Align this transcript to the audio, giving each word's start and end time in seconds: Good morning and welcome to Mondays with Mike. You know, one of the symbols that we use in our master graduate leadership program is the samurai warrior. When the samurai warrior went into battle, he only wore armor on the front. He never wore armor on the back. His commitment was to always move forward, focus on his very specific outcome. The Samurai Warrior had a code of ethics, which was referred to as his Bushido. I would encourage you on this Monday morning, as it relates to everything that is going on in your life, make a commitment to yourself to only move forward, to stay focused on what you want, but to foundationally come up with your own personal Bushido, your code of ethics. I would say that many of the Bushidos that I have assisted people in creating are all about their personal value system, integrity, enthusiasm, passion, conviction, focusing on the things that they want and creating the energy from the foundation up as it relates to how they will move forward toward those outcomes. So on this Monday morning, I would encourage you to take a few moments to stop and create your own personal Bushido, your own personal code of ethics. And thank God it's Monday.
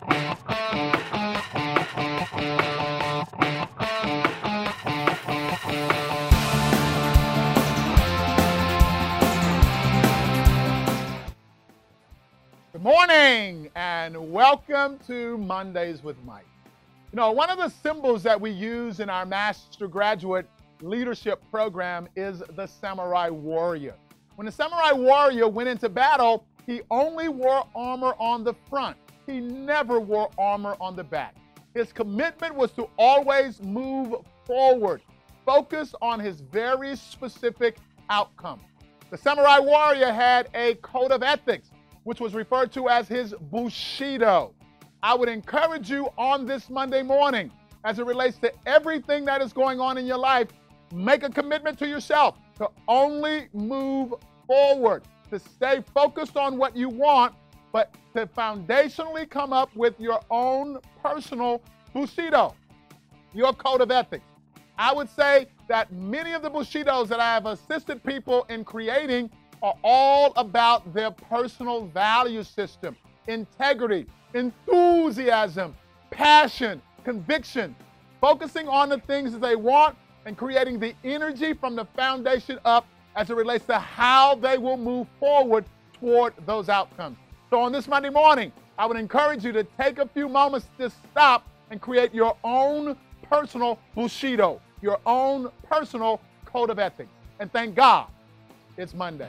Good 0.00 0.12
morning 12.80 13.70
and 13.74 14.32
welcome 14.32 14.98
to 15.06 15.36
Mondays 15.36 16.02
with 16.02 16.16
Mike. 16.24 16.46
You 17.12 17.16
know, 17.16 17.32
one 17.32 17.50
of 17.50 17.58
the 17.58 17.68
symbols 17.68 18.22
that 18.22 18.40
we 18.40 18.50
use 18.50 19.00
in 19.00 19.10
our 19.10 19.26
master 19.26 19.86
graduate 19.86 20.48
leadership 20.80 21.42
program 21.50 22.08
is 22.16 22.42
the 22.56 22.66
samurai 22.66 23.28
warrior. 23.28 23.96
When 24.36 24.46
the 24.46 24.52
samurai 24.52 24.92
warrior 24.92 25.48
went 25.48 25.68
into 25.68 25.90
battle, 25.90 26.46
he 26.64 26.80
only 26.90 27.28
wore 27.28 27.66
armor 27.74 28.14
on 28.18 28.44
the 28.44 28.54
front. 28.70 28.96
He 29.30 29.38
never 29.38 30.00
wore 30.00 30.28
armor 30.38 30.76
on 30.80 30.96
the 30.96 31.04
back. 31.04 31.36
His 31.72 31.92
commitment 31.92 32.52
was 32.52 32.72
to 32.72 32.88
always 32.98 33.62
move 33.62 34.16
forward, 34.44 35.02
focus 35.46 35.94
on 36.02 36.18
his 36.18 36.40
very 36.40 36.96
specific 36.96 37.76
outcome. 38.08 38.60
The 39.08 39.16
Samurai 39.16 39.60
Warrior 39.60 40.12
had 40.12 40.48
a 40.54 40.74
code 40.76 41.12
of 41.12 41.22
ethics, 41.22 41.70
which 42.02 42.20
was 42.20 42.34
referred 42.34 42.72
to 42.72 42.88
as 42.88 43.06
his 43.06 43.32
Bushido. 43.52 44.52
I 45.00 45.14
would 45.14 45.28
encourage 45.28 45.88
you 45.88 46.08
on 46.18 46.44
this 46.44 46.68
Monday 46.68 47.02
morning, 47.02 47.52
as 47.84 48.00
it 48.00 48.06
relates 48.06 48.38
to 48.38 48.52
everything 48.66 49.24
that 49.26 49.40
is 49.40 49.52
going 49.52 49.78
on 49.78 49.96
in 49.96 50.06
your 50.06 50.18
life, 50.18 50.48
make 50.92 51.22
a 51.22 51.30
commitment 51.30 51.78
to 51.78 51.86
yourself 51.86 52.36
to 52.58 52.68
only 52.88 53.48
move 53.52 54.12
forward, 54.48 55.04
to 55.30 55.38
stay 55.38 55.84
focused 55.94 56.36
on 56.36 56.58
what 56.58 56.76
you 56.76 56.88
want, 56.88 57.32
but 57.72 57.94
to 58.14 58.26
foundationally 58.26 59.28
come 59.28 59.52
up 59.52 59.74
with 59.76 59.98
your 59.98 60.20
own 60.30 60.78
personal 61.02 61.62
Bushido, 61.92 62.54
your 63.34 63.52
code 63.52 63.80
of 63.80 63.90
ethics. 63.90 64.24
I 64.78 64.92
would 64.92 65.10
say 65.10 65.46
that 65.68 65.92
many 65.92 66.32
of 66.32 66.42
the 66.42 66.50
Bushidos 66.50 67.08
that 67.08 67.20
I 67.20 67.34
have 67.34 67.46
assisted 67.46 68.02
people 68.02 68.46
in 68.48 68.64
creating 68.64 69.30
are 69.62 69.74
all 69.84 70.32
about 70.36 70.94
their 70.94 71.10
personal 71.10 71.86
value 71.86 72.42
system, 72.42 72.96
integrity, 73.26 74.06
enthusiasm, 74.34 75.76
passion, 76.10 76.80
conviction, 77.04 77.76
focusing 78.20 78.68
on 78.68 78.88
the 78.88 78.98
things 78.98 79.32
that 79.32 79.40
they 79.40 79.56
want 79.56 79.96
and 80.26 80.36
creating 80.36 80.78
the 80.78 80.94
energy 81.04 81.52
from 81.52 81.76
the 81.76 81.84
foundation 81.96 82.58
up 82.64 82.86
as 83.16 83.30
it 83.30 83.36
relates 83.36 83.64
to 83.66 83.78
how 83.78 84.34
they 84.36 84.58
will 84.58 84.76
move 84.76 85.06
forward 85.18 85.64
toward 85.98 86.32
those 86.46 86.68
outcomes. 86.68 87.18
So 87.50 87.60
on 87.60 87.72
this 87.72 87.88
Monday 87.88 88.10
morning, 88.10 88.52
I 88.78 88.86
would 88.86 88.96
encourage 88.96 89.44
you 89.44 89.50
to 89.52 89.64
take 89.64 89.98
a 89.98 90.06
few 90.06 90.28
moments 90.28 90.68
to 90.78 90.88
stop 91.10 91.48
and 91.70 91.80
create 91.80 92.14
your 92.14 92.36
own 92.44 92.96
personal 93.28 93.76
Bushido, 93.96 94.60
your 94.80 95.00
own 95.04 95.50
personal 95.68 96.20
code 96.44 96.70
of 96.70 96.78
ethics. 96.78 97.10
And 97.40 97.52
thank 97.52 97.74
God 97.74 98.06
it's 98.76 98.94
Monday. 98.94 99.28